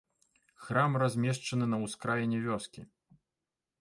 [0.67, 2.81] Храм размешчаны на ўскраіне вёскі.